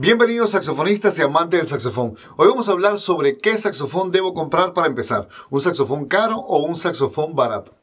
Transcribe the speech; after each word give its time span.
Bienvenidos 0.00 0.50
saxofonistas 0.50 1.18
y 1.18 1.22
amantes 1.22 1.58
del 1.58 1.66
saxofón. 1.66 2.16
Hoy 2.36 2.46
vamos 2.46 2.68
a 2.68 2.70
hablar 2.70 3.00
sobre 3.00 3.36
qué 3.36 3.58
saxofón 3.58 4.12
debo 4.12 4.32
comprar 4.32 4.72
para 4.72 4.86
empezar. 4.86 5.26
¿Un 5.50 5.60
saxofón 5.60 6.06
caro 6.06 6.36
o 6.36 6.58
un 6.58 6.78
saxofón 6.78 7.34
barato? 7.34 7.74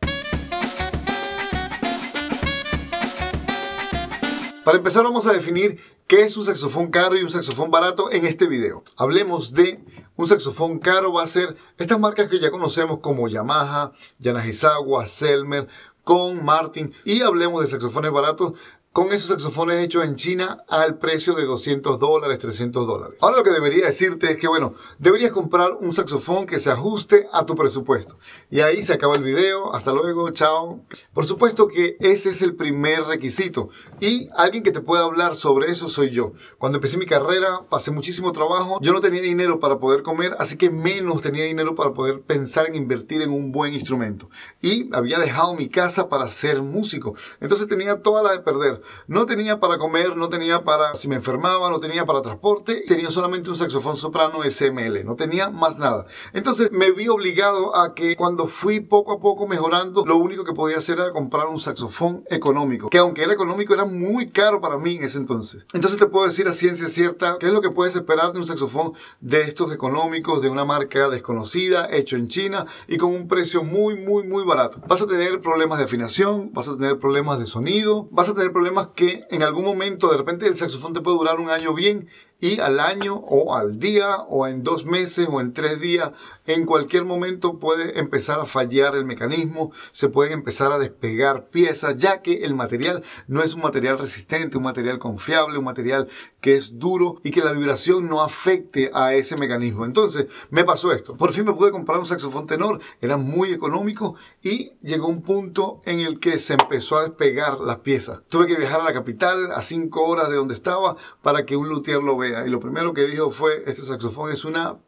Para 4.64 4.78
empezar 4.78 5.04
vamos 5.04 5.28
a 5.28 5.34
definir 5.34 5.78
qué 6.08 6.22
es 6.22 6.38
un 6.38 6.46
saxofón 6.46 6.90
caro 6.90 7.18
y 7.18 7.24
un 7.24 7.32
saxofón 7.32 7.70
barato 7.70 8.10
en 8.10 8.26
este 8.26 8.48
video. 8.48 8.82
Hablemos 8.96 9.52
de 9.52 9.84
un 10.16 10.30
saxofón 10.30 10.80
caro 10.80 11.12
va 11.12 11.24
a 11.24 11.28
ser 11.28 11.58
estas 11.78 12.00
marcas 12.00 12.30
que 12.30 12.40
ya 12.40 12.50
conocemos 12.50 13.00
como 13.00 13.28
Yamaha, 13.28 13.92
Yanagisawa, 14.20 15.06
Selmer, 15.08 15.68
con 16.06 16.46
Martin 16.46 16.94
y 17.04 17.22
hablemos 17.24 17.62
de 17.62 17.68
saxofones 17.68 18.12
baratos 18.12 18.54
con 18.96 19.12
esos 19.12 19.28
saxofones 19.28 19.84
hechos 19.84 20.06
en 20.06 20.16
China 20.16 20.64
al 20.70 20.98
precio 21.00 21.34
de 21.34 21.44
200 21.44 22.00
dólares, 22.00 22.40
300 22.40 22.88
dólares. 22.88 23.18
Ahora 23.20 23.36
lo 23.36 23.44
que 23.44 23.50
debería 23.50 23.88
decirte 23.88 24.32
es 24.32 24.38
que, 24.38 24.48
bueno, 24.48 24.74
deberías 25.00 25.34
comprar 25.34 25.74
un 25.82 25.94
saxofón 25.94 26.46
que 26.46 26.60
se 26.60 26.72
ajuste 26.72 27.28
a 27.34 27.46
tu 27.46 27.56
presupuesto. 27.56 28.18
Y 28.50 28.62
ahí 28.62 28.82
se 28.84 28.94
acaba 28.94 29.16
el 29.16 29.24
video. 29.24 29.76
Hasta 29.76 29.92
luego, 29.92 30.32
chao. 30.32 30.80
Por 31.14 31.26
supuesto 31.26 31.68
que 31.68 31.98
ese 32.00 32.30
es 32.30 32.42
el 32.42 32.56
primer 32.56 33.04
requisito. 33.04 33.68
Y 34.00 34.30
alguien 34.34 34.64
que 34.64 34.72
te 34.72 34.80
pueda 34.80 35.04
hablar 35.04 35.36
sobre 35.36 35.70
eso 35.70 35.90
soy 35.90 36.12
yo. 36.12 36.32
Cuando 36.58 36.78
empecé 36.78 36.98
mi 36.98 37.06
carrera, 37.06 37.64
pasé 37.70 37.92
muchísimo 37.92 38.32
trabajo. 38.32 38.80
Yo 38.82 38.94
no 38.94 39.02
tenía 39.02 39.22
dinero 39.22 39.60
para 39.60 39.78
poder 39.78 40.04
comer, 40.04 40.38
así 40.40 40.56
que 40.56 40.70
menos 40.70 41.22
tenía 41.22 41.44
dinero 41.44 41.76
para 41.76 41.92
poder 41.92 42.22
pensar 42.22 42.68
en 42.68 42.76
invertir 42.76 43.22
en 43.22 43.32
un 43.32 43.52
buen 43.52 43.74
instrumento. 43.74 44.30
Y 44.62 44.90
había 44.96 45.20
dejado 45.20 45.54
mi 45.54 45.68
casa 45.68 46.08
para 46.08 46.30
ser 46.30 46.62
músico. 46.62 47.16
Entonces 47.42 47.68
tenía 47.68 48.02
toda 48.02 48.24
la 48.24 48.32
de 48.32 48.40
perder. 48.40 48.85
No 49.08 49.26
tenía 49.26 49.60
para 49.60 49.78
comer, 49.78 50.16
no 50.16 50.30
tenía 50.30 50.64
para 50.64 50.96
si 50.96 51.08
me 51.08 51.16
enfermaba, 51.16 51.70
no 51.70 51.80
tenía 51.80 52.06
para 52.06 52.22
transporte, 52.22 52.84
tenía 52.88 53.10
solamente 53.10 53.50
un 53.50 53.58
saxofón 53.58 53.98
soprano 53.98 54.40
SML, 54.44 55.04
no 55.06 55.16
tenía 55.16 55.50
más 55.50 55.78
nada. 55.78 56.06
Entonces 56.34 56.72
me 56.72 56.92
vi 56.92 57.08
obligado 57.08 57.76
a 57.76 57.94
que 57.94 58.16
cuando 58.16 58.48
fui 58.48 58.80
poco 58.80 59.14
a 59.14 59.20
poco 59.20 59.48
mejorando, 59.48 60.06
lo 60.06 60.18
único 60.18 60.44
que 60.44 60.54
podía 60.54 60.78
hacer 60.78 61.00
era 61.00 61.12
comprar 61.12 61.48
un 61.48 61.60
saxofón 61.60 62.24
económico, 62.30 62.90
que 62.90 62.98
aunque 62.98 63.24
era 63.24 63.34
económico 63.34 63.74
era 63.74 63.86
muy 63.86 64.30
caro 64.30 64.62
para 64.62 64.78
mí 64.78 64.96
en 64.96 65.04
ese 65.04 65.18
entonces. 65.18 65.66
Entonces 65.74 66.00
te 66.00 66.06
puedo 66.08 66.26
decir 66.26 66.48
a 66.48 66.54
ciencia 66.54 66.90
cierta 66.90 67.38
qué 67.40 67.48
es 67.48 67.54
lo 67.54 67.62
que 67.62 67.72
puedes 67.72 67.96
esperar 67.96 68.34
de 68.34 68.40
un 68.40 68.46
saxofón 68.46 68.94
de 69.20 69.42
estos 69.42 69.72
económicos, 69.74 70.42
de 70.42 70.50
una 70.50 70.66
marca 70.66 71.10
desconocida, 71.10 71.88
hecho 71.92 72.16
en 72.16 72.28
China 72.28 72.66
y 72.88 72.98
con 72.98 73.14
un 73.14 73.28
precio 73.28 73.64
muy, 73.64 73.96
muy, 73.96 74.28
muy 74.28 74.44
barato. 74.44 74.80
Vas 74.88 75.02
a 75.02 75.08
tener 75.08 75.42
problemas 75.42 75.78
de 75.78 75.86
afinación, 75.86 76.52
vas 76.54 76.68
a 76.68 76.76
tener 76.76 77.00
problemas 77.00 77.40
de 77.40 77.46
sonido, 77.46 78.08
vas 78.12 78.30
a 78.30 78.34
tener 78.34 78.52
problemas 78.52 78.75
que 78.96 79.26
en 79.30 79.44
algún 79.44 79.66
momento 79.66 80.10
de 80.10 80.18
repente 80.18 80.48
el 80.48 80.58
saxofón 80.58 80.94
te 80.94 81.02
puede 81.02 81.18
durar 81.18 81.40
un 81.40 81.50
año 81.50 81.74
bien 81.74 82.10
y 82.46 82.60
al 82.60 82.80
año 82.80 83.16
o 83.16 83.56
al 83.56 83.80
día 83.80 84.18
o 84.30 84.46
en 84.46 84.62
dos 84.62 84.86
meses 84.86 85.28
o 85.32 85.42
en 85.42 85.52
tres 85.52 85.82
días, 85.82 86.12
en 86.46 86.68
cualquier 86.68 87.04
momento 87.04 87.58
puede 87.58 88.00
empezar 88.00 88.40
a 88.40 88.46
fallar 88.46 88.96
el 88.96 89.04
mecanismo, 89.04 89.72
se 89.92 90.10
pueden 90.10 90.34
empezar 90.34 90.72
a 90.72 90.78
despegar 90.78 91.50
piezas, 91.50 91.98
ya 91.98 92.22
que 92.22 92.44
el 92.44 92.54
material 92.54 93.04
no 93.28 93.42
es 93.42 93.56
un 93.56 93.64
material 93.64 93.98
resistente, 93.98 94.58
un 94.58 94.64
material 94.64 95.00
confiable, 95.00 95.58
un 95.58 95.66
material 95.66 96.08
que 96.40 96.56
es 96.56 96.78
duro 96.78 97.20
y 97.24 97.32
que 97.32 97.42
la 97.42 97.52
vibración 97.52 98.08
no 98.08 98.22
afecte 98.22 98.92
a 98.94 99.16
ese 99.16 99.38
mecanismo. 99.38 99.84
Entonces 99.84 100.28
me 100.52 100.64
pasó 100.64 100.92
esto. 100.92 101.18
Por 101.18 101.34
fin 101.34 101.46
me 101.46 101.54
pude 101.54 101.72
comprar 101.72 101.98
un 101.98 102.06
saxofón 102.06 102.46
tenor, 102.46 102.80
era 103.02 103.18
muy 103.18 103.54
económico 103.54 104.14
y 104.44 104.74
llegó 104.84 105.08
un 105.08 105.24
punto 105.24 105.82
en 105.86 106.00
el 106.00 106.20
que 106.20 106.38
se 106.38 106.54
empezó 106.54 106.98
a 106.98 107.04
despegar 107.06 107.60
las 107.60 107.78
piezas. 107.78 108.20
Tuve 108.30 108.46
que 108.46 108.56
viajar 108.56 108.82
a 108.82 108.84
la 108.84 108.94
capital 108.94 109.52
a 109.52 109.64
cinco 109.64 110.06
horas 110.06 110.30
de 110.30 110.36
donde 110.36 110.54
estaba 110.54 110.96
para 111.24 111.48
que 111.48 111.56
un 111.58 111.70
luthier 111.70 112.04
lo 112.04 112.16
vea 112.16 112.35
y 112.46 112.50
lo 112.50 112.60
primero 112.60 112.94
que 112.94 113.06
dijo 113.06 113.32
fue, 113.32 113.64
este 113.68 113.84
saxofón 113.84 114.32
es 114.32 114.44
una... 114.44 114.80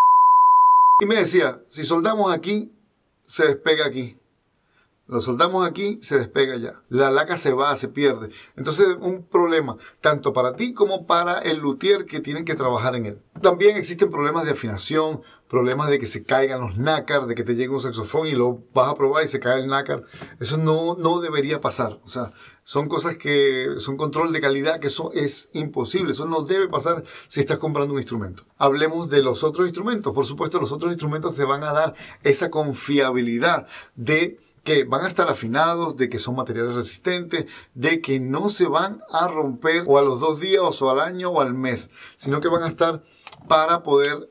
Y 0.99 1.05
me 1.05 1.15
decía, 1.15 1.61
si 1.67 1.83
soldamos 1.83 2.33
aquí, 2.33 2.71
se 3.27 3.45
despega 3.45 3.85
aquí. 3.85 4.17
Lo 5.07 5.21
soldamos 5.21 5.65
aquí, 5.65 5.99
se 6.01 6.17
despega 6.17 6.57
ya. 6.57 6.81
La 6.89 7.09
laca 7.09 7.37
se 7.37 7.53
va, 7.53 7.75
se 7.77 7.87
pierde. 7.87 8.29
Entonces, 8.57 8.87
un 8.99 9.23
problema 9.23 9.77
tanto 10.01 10.33
para 10.33 10.55
ti 10.55 10.73
como 10.73 11.07
para 11.07 11.39
el 11.39 11.59
luthier 11.59 12.05
que 12.05 12.19
tienen 12.19 12.43
que 12.43 12.55
trabajar 12.55 12.95
en 12.95 13.05
él. 13.05 13.21
También 13.41 13.77
existen 13.77 14.11
problemas 14.11 14.43
de 14.43 14.51
afinación, 14.51 15.21
problemas 15.47 15.89
de 15.89 15.99
que 15.99 16.07
se 16.07 16.23
caigan 16.23 16.61
los 16.61 16.77
nácar, 16.77 17.25
de 17.25 17.35
que 17.35 17.43
te 17.43 17.55
llegue 17.55 17.69
un 17.69 17.79
saxofón 17.79 18.27
y 18.27 18.31
lo 18.31 18.63
vas 18.73 18.89
a 18.89 18.95
probar 18.95 19.23
y 19.23 19.27
se 19.27 19.39
cae 19.39 19.61
el 19.61 19.67
nácar. 19.67 20.03
Eso 20.39 20.57
no, 20.57 20.95
no 20.95 21.19
debería 21.19 21.61
pasar. 21.61 21.99
O 22.03 22.07
sea, 22.07 22.33
son 22.63 22.89
cosas 22.89 23.17
que 23.17 23.75
son 23.79 23.95
control 23.95 24.33
de 24.33 24.41
calidad 24.41 24.79
que 24.79 24.87
eso 24.87 25.11
es 25.13 25.49
imposible. 25.53 26.11
Eso 26.11 26.25
no 26.25 26.41
debe 26.41 26.67
pasar 26.67 27.03
si 27.27 27.39
estás 27.39 27.59
comprando 27.59 27.93
un 27.93 27.99
instrumento. 27.99 28.43
Hablemos 28.57 29.09
de 29.09 29.23
los 29.23 29.43
otros 29.43 29.67
instrumentos. 29.67 30.13
Por 30.13 30.25
supuesto, 30.25 30.59
los 30.59 30.71
otros 30.71 30.91
instrumentos 30.91 31.35
te 31.35 31.45
van 31.45 31.63
a 31.63 31.71
dar 31.71 31.95
esa 32.23 32.49
confiabilidad 32.51 33.67
de 33.95 34.39
que 34.67 34.83
van 34.83 35.05
a 35.05 35.07
estar 35.07 35.29
afinados, 35.29 35.95
de 35.95 36.09
que 36.09 36.19
son 36.19 36.35
materiales 36.35 36.75
resistentes, 36.75 37.45
de 37.73 38.01
que 38.01 38.19
no 38.19 38.49
se 38.49 38.65
van 38.65 39.01
a 39.09 39.29
romper 39.29 39.85
o 39.87 39.97
a 39.97 40.01
los 40.01 40.19
dos 40.19 40.41
días 40.41 40.81
o 40.81 40.89
al 40.89 40.99
año 40.99 41.29
o 41.29 41.39
al 41.39 41.53
mes, 41.53 41.89
sino 42.17 42.41
que 42.41 42.49
van 42.49 42.63
a 42.63 42.67
estar 42.67 43.01
para 43.47 43.81
poder 43.81 44.29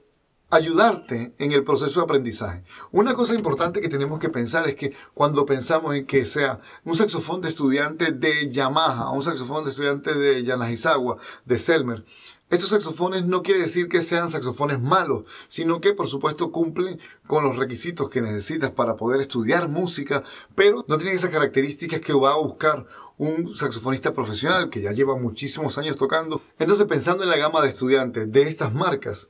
ayudarte 0.50 1.34
en 1.38 1.52
el 1.52 1.64
proceso 1.64 2.00
de 2.00 2.04
aprendizaje. 2.04 2.62
Una 2.92 3.14
cosa 3.14 3.34
importante 3.34 3.80
que 3.80 3.88
tenemos 3.88 4.20
que 4.20 4.28
pensar 4.28 4.68
es 4.68 4.76
que 4.76 4.92
cuando 5.12 5.44
pensamos 5.44 5.94
en 5.94 6.06
que 6.06 6.24
sea 6.24 6.60
un 6.84 6.96
saxofón 6.96 7.40
de 7.40 7.48
estudiante 7.48 8.12
de 8.12 8.50
Yamaha, 8.50 9.10
un 9.10 9.22
saxofón 9.22 9.64
de 9.64 9.70
estudiante 9.70 10.14
de 10.14 10.44
Yanagisawa, 10.44 11.16
de 11.44 11.58
Selmer, 11.58 12.04
estos 12.48 12.70
saxofones 12.70 13.24
no 13.26 13.42
quiere 13.42 13.62
decir 13.62 13.88
que 13.88 14.02
sean 14.02 14.30
saxofones 14.30 14.80
malos, 14.80 15.24
sino 15.48 15.80
que 15.80 15.94
por 15.94 16.06
supuesto 16.06 16.52
cumplen 16.52 17.00
con 17.26 17.42
los 17.42 17.56
requisitos 17.56 18.08
que 18.08 18.22
necesitas 18.22 18.70
para 18.70 18.94
poder 18.94 19.20
estudiar 19.20 19.68
música, 19.68 20.22
pero 20.54 20.84
no 20.86 20.96
tienen 20.96 21.16
esas 21.16 21.32
características 21.32 22.00
que 22.00 22.12
va 22.12 22.34
a 22.34 22.36
buscar 22.36 22.86
un 23.18 23.56
saxofonista 23.56 24.14
profesional 24.14 24.70
que 24.70 24.80
ya 24.80 24.92
lleva 24.92 25.16
muchísimos 25.16 25.76
años 25.76 25.96
tocando. 25.96 26.40
Entonces 26.60 26.86
pensando 26.86 27.24
en 27.24 27.30
la 27.30 27.36
gama 27.36 27.62
de 27.62 27.70
estudiantes 27.70 28.30
de 28.30 28.42
estas 28.42 28.72
marcas, 28.72 29.28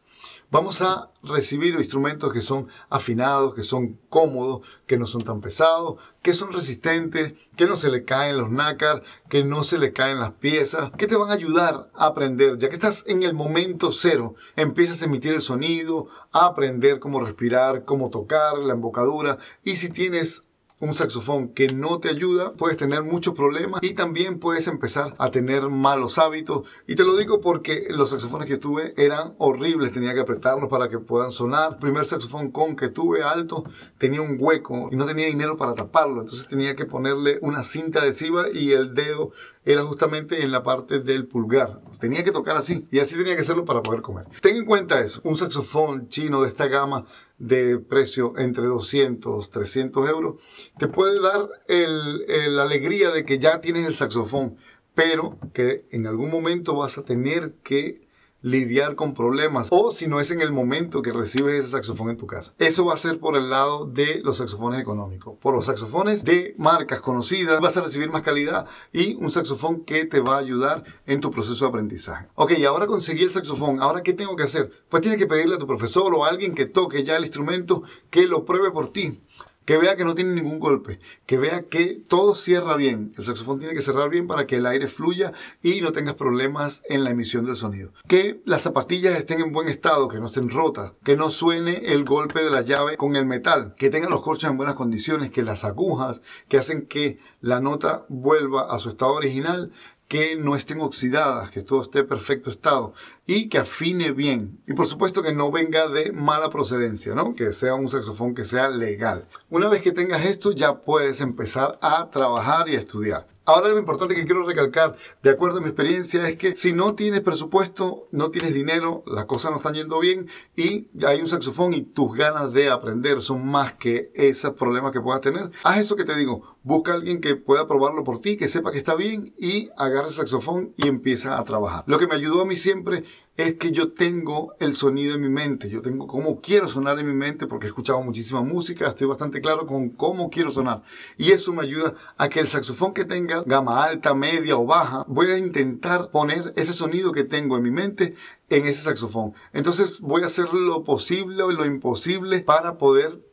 Vamos 0.50 0.80
a 0.80 1.10
recibir 1.24 1.74
instrumentos 1.74 2.32
que 2.32 2.40
son 2.40 2.68
afinados, 2.88 3.54
que 3.54 3.64
son 3.64 3.98
cómodos, 4.08 4.60
que 4.86 4.96
no 4.96 5.06
son 5.06 5.24
tan 5.24 5.40
pesados, 5.40 5.96
que 6.22 6.34
son 6.34 6.52
resistentes, 6.52 7.34
que 7.56 7.66
no 7.66 7.76
se 7.76 7.90
le 7.90 8.04
caen 8.04 8.38
los 8.38 8.50
nácar, 8.50 9.02
que 9.28 9.42
no 9.42 9.64
se 9.64 9.78
le 9.78 9.92
caen 9.92 10.20
las 10.20 10.32
piezas, 10.32 10.92
que 10.96 11.06
te 11.06 11.16
van 11.16 11.30
a 11.30 11.34
ayudar 11.34 11.90
a 11.94 12.06
aprender. 12.06 12.58
Ya 12.58 12.68
que 12.68 12.76
estás 12.76 13.04
en 13.06 13.22
el 13.24 13.34
momento 13.34 13.90
cero, 13.92 14.34
empiezas 14.54 15.02
a 15.02 15.06
emitir 15.06 15.34
el 15.34 15.42
sonido, 15.42 16.06
a 16.32 16.46
aprender 16.46 17.00
cómo 17.00 17.20
respirar, 17.20 17.84
cómo 17.84 18.10
tocar, 18.10 18.58
la 18.58 18.72
embocadura. 18.72 19.38
Y 19.64 19.74
si 19.76 19.88
tienes 19.88 20.44
un 20.78 20.94
saxofón 20.94 21.48
que 21.48 21.68
no 21.68 22.00
te 22.00 22.10
ayuda, 22.10 22.52
puedes 22.52 22.76
tener 22.76 23.02
muchos 23.02 23.34
problemas 23.34 23.80
y 23.82 23.94
también 23.94 24.38
puedes 24.38 24.68
empezar 24.68 25.14
a 25.18 25.30
tener 25.30 25.70
malos 25.70 26.18
hábitos. 26.18 26.68
Y 26.86 26.96
te 26.96 27.04
lo 27.04 27.16
digo 27.16 27.40
porque 27.40 27.86
los 27.88 28.10
saxofones 28.10 28.46
que 28.46 28.58
tuve 28.58 28.92
eran 28.98 29.34
horribles, 29.38 29.92
tenía 29.92 30.12
que 30.12 30.20
apretarlos 30.20 30.68
para 30.68 30.88
que 30.90 30.98
puedan 30.98 31.32
sonar. 31.32 31.72
El 31.72 31.78
primer 31.78 32.04
saxofón 32.04 32.50
con 32.50 32.76
que 32.76 32.88
tuve 32.88 33.22
alto 33.22 33.62
tenía 33.96 34.20
un 34.20 34.36
hueco 34.38 34.90
y 34.92 34.96
no 34.96 35.06
tenía 35.06 35.26
dinero 35.26 35.56
para 35.56 35.74
taparlo, 35.74 36.20
entonces 36.20 36.46
tenía 36.46 36.76
que 36.76 36.84
ponerle 36.84 37.38
una 37.40 37.62
cinta 37.62 38.00
adhesiva 38.00 38.46
y 38.52 38.72
el 38.72 38.94
dedo 38.94 39.32
era 39.64 39.82
justamente 39.82 40.42
en 40.42 40.52
la 40.52 40.62
parte 40.62 41.00
del 41.00 41.26
pulgar. 41.26 41.80
Tenía 41.98 42.22
que 42.22 42.32
tocar 42.32 42.56
así 42.56 42.86
y 42.90 43.00
así 43.00 43.16
tenía 43.16 43.34
que 43.34 43.40
hacerlo 43.40 43.64
para 43.64 43.82
poder 43.82 44.02
comer. 44.02 44.26
Ten 44.40 44.56
en 44.56 44.64
cuenta 44.64 45.00
eso, 45.00 45.20
un 45.24 45.36
saxofón 45.36 46.08
chino 46.08 46.42
de 46.42 46.48
esta 46.48 46.68
gama 46.68 47.06
de 47.38 47.78
precio 47.78 48.34
entre 48.38 48.64
200, 48.64 49.50
300 49.50 50.08
euros, 50.08 50.36
te 50.78 50.88
puede 50.88 51.20
dar 51.20 51.48
la 51.68 52.62
alegría 52.62 53.10
de 53.10 53.24
que 53.24 53.38
ya 53.38 53.60
tienes 53.60 53.86
el 53.86 53.94
saxofón, 53.94 54.56
pero 54.94 55.38
que 55.52 55.84
en 55.90 56.06
algún 56.06 56.30
momento 56.30 56.74
vas 56.74 56.96
a 56.96 57.04
tener 57.04 57.54
que 57.62 58.05
lidiar 58.46 58.94
con 58.94 59.12
problemas 59.12 59.68
o 59.72 59.90
si 59.90 60.06
no 60.06 60.20
es 60.20 60.30
en 60.30 60.40
el 60.40 60.52
momento 60.52 61.02
que 61.02 61.12
recibes 61.12 61.64
ese 61.64 61.72
saxofón 61.72 62.10
en 62.10 62.16
tu 62.16 62.28
casa. 62.28 62.54
Eso 62.58 62.84
va 62.84 62.94
a 62.94 62.96
ser 62.96 63.18
por 63.18 63.36
el 63.36 63.50
lado 63.50 63.86
de 63.86 64.20
los 64.22 64.36
saxofones 64.36 64.80
económicos. 64.80 65.36
Por 65.40 65.52
los 65.52 65.66
saxofones 65.66 66.24
de 66.24 66.54
marcas 66.56 67.00
conocidas 67.00 67.60
vas 67.60 67.76
a 67.76 67.80
recibir 67.80 68.08
más 68.08 68.22
calidad 68.22 68.68
y 68.92 69.16
un 69.16 69.32
saxofón 69.32 69.84
que 69.84 70.04
te 70.04 70.20
va 70.20 70.36
a 70.36 70.38
ayudar 70.38 70.84
en 71.06 71.20
tu 71.20 71.32
proceso 71.32 71.64
de 71.64 71.70
aprendizaje. 71.70 72.28
Ok, 72.36 72.52
ahora 72.68 72.86
conseguí 72.86 73.24
el 73.24 73.32
saxofón. 73.32 73.82
¿Ahora 73.82 74.04
qué 74.04 74.12
tengo 74.12 74.36
que 74.36 74.44
hacer? 74.44 74.70
Pues 74.88 75.02
tienes 75.02 75.18
que 75.18 75.26
pedirle 75.26 75.56
a 75.56 75.58
tu 75.58 75.66
profesor 75.66 76.14
o 76.14 76.24
a 76.24 76.28
alguien 76.28 76.54
que 76.54 76.66
toque 76.66 77.02
ya 77.02 77.16
el 77.16 77.24
instrumento 77.24 77.82
que 78.10 78.28
lo 78.28 78.44
pruebe 78.44 78.70
por 78.70 78.92
ti 78.92 79.20
que 79.66 79.76
vea 79.76 79.96
que 79.96 80.04
no 80.04 80.14
tiene 80.14 80.32
ningún 80.32 80.60
golpe, 80.60 81.00
que 81.26 81.36
vea 81.36 81.64
que 81.64 82.00
todo 82.08 82.34
cierra 82.34 82.76
bien. 82.76 83.12
El 83.18 83.24
saxofón 83.24 83.58
tiene 83.58 83.74
que 83.74 83.82
cerrar 83.82 84.08
bien 84.08 84.28
para 84.28 84.46
que 84.46 84.56
el 84.56 84.66
aire 84.66 84.86
fluya 84.86 85.32
y 85.60 85.80
no 85.80 85.92
tengas 85.92 86.14
problemas 86.14 86.82
en 86.88 87.04
la 87.04 87.10
emisión 87.10 87.44
del 87.44 87.56
sonido. 87.56 87.92
Que 88.08 88.40
las 88.44 88.62
zapatillas 88.62 89.18
estén 89.18 89.40
en 89.40 89.52
buen 89.52 89.68
estado, 89.68 90.08
que 90.08 90.20
no 90.20 90.26
estén 90.26 90.48
rotas, 90.48 90.92
que 91.04 91.16
no 91.16 91.30
suene 91.30 91.92
el 91.92 92.04
golpe 92.04 92.42
de 92.42 92.50
la 92.50 92.62
llave 92.62 92.96
con 92.96 93.16
el 93.16 93.26
metal, 93.26 93.74
que 93.76 93.90
tengan 93.90 94.10
los 94.10 94.22
corchos 94.22 94.48
en 94.48 94.56
buenas 94.56 94.76
condiciones, 94.76 95.32
que 95.32 95.42
las 95.42 95.64
agujas 95.64 96.20
que 96.48 96.58
hacen 96.58 96.86
que 96.86 97.18
la 97.40 97.60
nota 97.60 98.06
vuelva 98.08 98.72
a 98.72 98.78
su 98.78 98.88
estado 98.88 99.14
original 99.14 99.72
que 100.08 100.36
no 100.36 100.54
estén 100.54 100.80
oxidadas, 100.80 101.50
que 101.50 101.62
todo 101.62 101.82
esté 101.82 102.00
en 102.00 102.06
perfecto 102.06 102.50
estado 102.50 102.94
y 103.26 103.48
que 103.48 103.58
afine 103.58 104.12
bien. 104.12 104.60
Y 104.66 104.74
por 104.74 104.86
supuesto 104.86 105.22
que 105.22 105.32
no 105.32 105.50
venga 105.50 105.88
de 105.88 106.12
mala 106.12 106.50
procedencia, 106.50 107.14
¿no? 107.14 107.34
Que 107.34 107.52
sea 107.52 107.74
un 107.74 107.90
saxofón 107.90 108.34
que 108.34 108.44
sea 108.44 108.68
legal. 108.68 109.28
Una 109.50 109.68
vez 109.68 109.82
que 109.82 109.92
tengas 109.92 110.24
esto 110.24 110.52
ya 110.52 110.80
puedes 110.80 111.20
empezar 111.20 111.78
a 111.82 112.08
trabajar 112.10 112.68
y 112.68 112.76
a 112.76 112.80
estudiar. 112.80 113.26
Ahora 113.46 113.68
lo 113.68 113.78
importante 113.78 114.16
que 114.16 114.24
quiero 114.24 114.44
recalcar, 114.44 114.96
de 115.22 115.30
acuerdo 115.30 115.58
a 115.58 115.60
mi 115.60 115.68
experiencia, 115.68 116.28
es 116.28 116.36
que 116.36 116.56
si 116.56 116.72
no 116.72 116.96
tienes 116.96 117.20
presupuesto, 117.20 118.08
no 118.10 118.32
tienes 118.32 118.54
dinero, 118.54 119.04
las 119.06 119.26
cosas 119.26 119.52
no 119.52 119.58
están 119.58 119.74
yendo 119.74 120.00
bien 120.00 120.26
y 120.56 120.88
hay 121.06 121.20
un 121.20 121.28
saxofón 121.28 121.72
y 121.72 121.82
tus 121.82 122.12
ganas 122.16 122.52
de 122.52 122.70
aprender 122.70 123.22
son 123.22 123.46
más 123.46 123.74
que 123.74 124.10
esos 124.14 124.54
problemas 124.54 124.90
que 124.90 125.00
puedas 125.00 125.20
tener, 125.20 125.52
haz 125.62 125.78
eso 125.78 125.94
que 125.94 126.04
te 126.04 126.16
digo, 126.16 126.56
busca 126.64 126.90
a 126.90 126.94
alguien 126.96 127.20
que 127.20 127.36
pueda 127.36 127.68
probarlo 127.68 128.02
por 128.02 128.20
ti, 128.20 128.36
que 128.36 128.48
sepa 128.48 128.72
que 128.72 128.78
está 128.78 128.96
bien 128.96 129.32
y 129.38 129.70
agarra 129.76 130.08
el 130.08 130.12
saxofón 130.12 130.72
y 130.76 130.88
empieza 130.88 131.38
a 131.38 131.44
trabajar. 131.44 131.84
Lo 131.86 132.00
que 132.00 132.08
me 132.08 132.16
ayudó 132.16 132.42
a 132.42 132.46
mí 132.46 132.56
siempre 132.56 133.04
es 133.36 133.54
que 133.54 133.70
yo 133.70 133.92
tengo 133.92 134.54
el 134.60 134.74
sonido 134.74 135.14
en 135.14 135.22
mi 135.22 135.28
mente, 135.28 135.68
yo 135.68 135.82
tengo 135.82 136.06
cómo 136.06 136.40
quiero 136.40 136.68
sonar 136.68 136.98
en 136.98 137.06
mi 137.06 137.14
mente 137.14 137.46
porque 137.46 137.66
he 137.66 137.68
escuchado 137.68 138.02
muchísima 138.02 138.40
música, 138.40 138.88
estoy 138.88 139.06
bastante 139.06 139.40
claro 139.40 139.66
con 139.66 139.90
cómo 139.90 140.30
quiero 140.30 140.50
sonar 140.50 140.82
y 141.18 141.32
eso 141.32 141.52
me 141.52 141.62
ayuda 141.62 141.94
a 142.16 142.28
que 142.28 142.40
el 142.40 142.48
saxofón 142.48 142.94
que 142.94 143.04
tenga 143.04 143.42
gama 143.44 143.84
alta, 143.84 144.14
media 144.14 144.56
o 144.56 144.64
baja, 144.64 145.04
voy 145.08 145.30
a 145.30 145.38
intentar 145.38 146.10
poner 146.10 146.52
ese 146.56 146.72
sonido 146.72 147.12
que 147.12 147.24
tengo 147.24 147.56
en 147.56 147.62
mi 147.62 147.70
mente 147.70 148.14
en 148.48 148.66
ese 148.66 148.82
saxofón. 148.82 149.34
Entonces 149.52 150.00
voy 150.00 150.22
a 150.22 150.26
hacer 150.26 150.52
lo 150.52 150.84
posible 150.84 151.42
o 151.42 151.50
lo 151.50 151.66
imposible 151.66 152.40
para 152.40 152.78
poder 152.78 153.25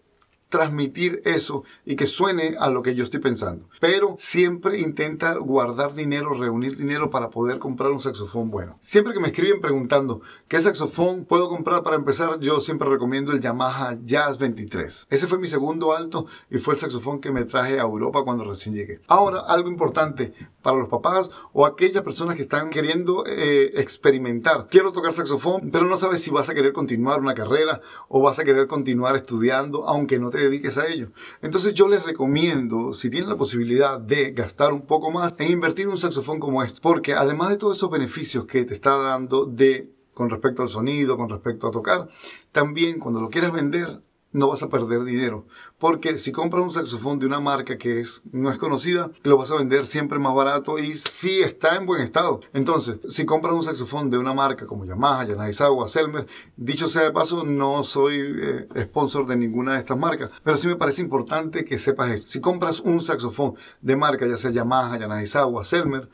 transmitir 0.54 1.20
eso 1.26 1.64
y 1.84 1.96
que 1.96 2.06
suene 2.06 2.56
a 2.60 2.70
lo 2.70 2.84
que 2.84 2.94
yo 2.94 3.04
estoy 3.04 3.20
pensando. 3.20 3.68
Pero 3.80 4.16
siempre 4.20 4.80
intenta 4.80 5.34
guardar 5.38 5.96
dinero, 5.96 6.36
reunir 6.36 6.78
dinero 6.78 7.10
para 7.10 7.32
poder 7.32 7.58
comprar 7.58 7.90
un 7.90 8.00
saxofón 8.00 8.52
bueno. 8.52 8.78
Siempre 8.80 9.14
que 9.14 9.20
me 9.20 9.30
escriben 9.30 9.62
preguntando 9.62 10.22
qué 10.48 10.62
saxofón 10.62 11.26
puedo 11.26 11.50
comprar 11.50 11.82
para 11.82 11.96
empezar, 11.96 12.40
yo 12.40 12.60
siempre 12.60 12.88
recomiendo 12.88 13.32
el 13.32 13.40
Yamaha 13.40 13.98
Jazz 14.04 14.38
23. 14.38 15.08
Ese 15.10 15.26
fue 15.26 15.40
mi 15.40 15.48
segundo 15.48 15.92
alto 15.92 16.28
y 16.52 16.60
fue 16.60 16.76
el 16.76 16.80
saxofón 16.80 17.20
que 17.20 17.32
me 17.32 17.46
traje 17.46 17.80
a 17.80 17.84
Europa 17.84 18.24
cuando 18.24 18.44
recién 18.44 18.76
llegué. 18.76 19.02
Ahora, 19.08 19.40
algo 19.40 19.70
importante 19.70 20.34
para 20.62 20.78
los 20.78 20.88
papás 20.88 21.32
o 21.52 21.66
aquellas 21.66 22.04
personas 22.04 22.36
que 22.36 22.44
están 22.44 22.70
queriendo 22.70 23.24
eh, 23.26 23.72
experimentar. 23.78 24.68
Quiero 24.70 24.92
tocar 24.92 25.14
saxofón, 25.14 25.72
pero 25.72 25.86
no 25.86 25.98
sabes 25.98 26.22
si 26.22 26.30
vas 26.30 26.48
a 26.50 26.54
querer 26.54 26.74
continuar 26.74 27.20
una 27.20 27.34
carrera 27.34 27.82
o 28.08 28.22
vas 28.22 28.38
a 28.38 28.44
querer 28.44 28.68
continuar 28.68 29.16
estudiando, 29.16 29.88
aunque 29.88 30.20
no 30.20 30.30
te 30.30 30.43
dediques 30.44 30.78
a 30.78 30.88
ello. 30.88 31.12
Entonces 31.42 31.74
yo 31.74 31.88
les 31.88 32.04
recomiendo, 32.04 32.94
si 32.94 33.10
tienen 33.10 33.30
la 33.30 33.38
posibilidad 33.38 34.00
de 34.00 34.32
gastar 34.32 34.74
un 34.74 34.86
poco 34.86 35.12
más, 35.12 35.36
en 35.38 35.52
invertir 35.52 35.88
un 35.88 35.98
saxofón 35.98 36.40
como 36.40 36.64
este. 36.64 36.80
Porque 36.82 37.14
además 37.14 37.50
de 37.50 37.58
todos 37.58 37.78
esos 37.78 37.90
beneficios 37.90 38.46
que 38.46 38.66
te 38.66 38.74
está 38.74 38.98
dando 38.98 39.46
de 39.46 39.90
con 40.14 40.30
respecto 40.30 40.62
al 40.62 40.70
sonido, 40.70 41.18
con 41.18 41.30
respecto 41.30 41.68
a 41.68 41.72
tocar, 41.72 42.08
también 42.52 43.00
cuando 43.00 43.20
lo 43.20 43.30
quieras 43.30 43.52
vender, 43.52 44.02
no 44.34 44.48
vas 44.50 44.64
a 44.64 44.70
perder 44.70 45.04
dinero. 45.06 45.46
Porque 45.80 46.18
si 46.18 46.32
compras 46.32 46.64
un 46.64 46.72
saxofón 46.72 47.20
de 47.20 47.26
una 47.26 47.40
marca 47.40 47.78
que 47.78 48.02
es, 48.02 48.22
no 48.32 48.52
es 48.52 48.58
conocida, 48.58 49.12
lo 49.24 49.38
vas 49.38 49.52
a 49.52 49.58
vender 49.58 49.88
siempre 49.88 50.20
más 50.20 50.36
barato 50.36 50.80
y 50.80 50.98
si 50.98 51.42
está 51.42 51.76
en 51.76 51.86
buen 51.86 52.02
estado. 52.02 52.42
Entonces, 52.54 52.98
si 53.10 53.26
compras 53.26 53.54
un 53.54 53.64
saxofón 53.64 54.10
de 54.10 54.18
una 54.18 54.34
marca 54.34 54.66
como 54.68 54.86
Yamaha, 54.86 55.26
Yanaizawa, 55.26 55.88
Selmer, 55.88 56.28
dicho 56.58 56.88
sea 56.88 57.04
de 57.04 57.12
paso, 57.12 57.44
no 57.44 57.84
soy 57.84 58.20
eh, 58.20 58.68
sponsor 58.82 59.28
de 59.28 59.36
ninguna 59.36 59.74
de 59.74 59.80
estas 59.80 59.98
marcas, 59.98 60.32
pero 60.44 60.58
sí 60.58 60.68
me 60.68 60.76
parece 60.76 61.02
importante 61.02 61.64
que 61.64 61.78
sepas 61.78 62.12
esto. 62.12 62.28
Si 62.28 62.42
compras 62.42 62.80
un 62.80 63.02
saxofón 63.02 63.56
de 63.82 63.96
marca, 63.96 64.28
ya 64.28 64.38
sea 64.38 64.52
Yamaha, 64.52 64.98
Yanaizawa, 64.98 65.64
Selmer, 65.64 66.10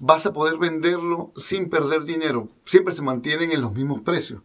vas 0.00 0.26
a 0.26 0.32
poder 0.32 0.58
venderlo 0.58 1.32
sin 1.36 1.70
perder 1.70 2.04
dinero. 2.04 2.48
Siempre 2.64 2.92
se 2.92 3.02
mantienen 3.02 3.52
en 3.52 3.60
los 3.60 3.72
mismos 3.72 4.02
precios. 4.02 4.42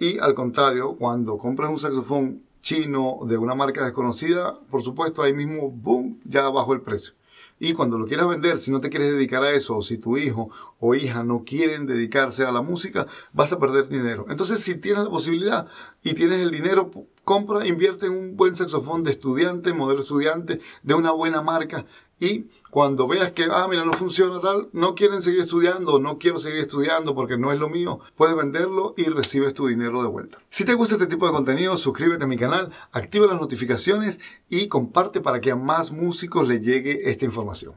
Y 0.00 0.18
al 0.18 0.34
contrario, 0.34 0.96
cuando 0.96 1.38
compras 1.38 1.70
un 1.70 1.78
saxofón 1.78 2.42
chino 2.66 3.20
de 3.24 3.38
una 3.38 3.54
marca 3.54 3.84
desconocida, 3.84 4.58
por 4.68 4.82
supuesto, 4.82 5.22
ahí 5.22 5.32
mismo, 5.32 5.70
boom, 5.70 6.20
ya 6.24 6.48
bajó 6.48 6.72
el 6.72 6.80
precio. 6.80 7.14
Y 7.60 7.74
cuando 7.74 7.96
lo 7.96 8.08
quieras 8.08 8.26
vender, 8.26 8.58
si 8.58 8.72
no 8.72 8.80
te 8.80 8.90
quieres 8.90 9.12
dedicar 9.12 9.44
a 9.44 9.52
eso, 9.52 9.76
o 9.76 9.82
si 9.82 9.98
tu 9.98 10.16
hijo 10.16 10.50
o 10.80 10.96
hija 10.96 11.22
no 11.22 11.44
quieren 11.44 11.86
dedicarse 11.86 12.44
a 12.44 12.50
la 12.50 12.62
música, 12.62 13.06
vas 13.32 13.52
a 13.52 13.60
perder 13.60 13.88
dinero. 13.88 14.26
Entonces, 14.30 14.58
si 14.58 14.74
tienes 14.74 15.04
la 15.04 15.10
posibilidad 15.10 15.68
y 16.02 16.14
tienes 16.14 16.40
el 16.40 16.50
dinero, 16.50 16.90
compra, 17.22 17.68
invierte 17.68 18.06
en 18.06 18.12
un 18.12 18.36
buen 18.36 18.56
saxofón 18.56 19.04
de 19.04 19.12
estudiante, 19.12 19.72
modelo 19.72 20.00
estudiante, 20.00 20.60
de 20.82 20.94
una 20.94 21.12
buena 21.12 21.42
marca 21.42 21.86
y 22.18 22.46
cuando 22.70 23.06
veas 23.06 23.32
que, 23.32 23.46
ah, 23.50 23.66
mira, 23.68 23.84
no 23.84 23.92
funciona 23.92 24.40
tal, 24.40 24.68
no 24.72 24.94
quieren 24.94 25.22
seguir 25.22 25.40
estudiando, 25.40 25.98
no 25.98 26.18
quiero 26.18 26.38
seguir 26.38 26.60
estudiando 26.60 27.14
porque 27.14 27.36
no 27.36 27.52
es 27.52 27.58
lo 27.58 27.68
mío, 27.68 28.00
puedes 28.14 28.36
venderlo 28.36 28.94
y 28.96 29.04
recibes 29.04 29.54
tu 29.54 29.66
dinero 29.66 30.02
de 30.02 30.08
vuelta. 30.08 30.38
Si 30.50 30.64
te 30.64 30.74
gusta 30.74 30.94
este 30.94 31.06
tipo 31.06 31.26
de 31.26 31.32
contenido, 31.32 31.76
suscríbete 31.76 32.24
a 32.24 32.28
mi 32.28 32.36
canal, 32.36 32.72
activa 32.92 33.26
las 33.26 33.40
notificaciones 33.40 34.20
y 34.48 34.68
comparte 34.68 35.20
para 35.20 35.40
que 35.40 35.50
a 35.50 35.56
más 35.56 35.90
músicos 35.90 36.48
le 36.48 36.60
llegue 36.60 37.10
esta 37.10 37.24
información. 37.24 37.74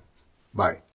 Bye. 0.53 0.83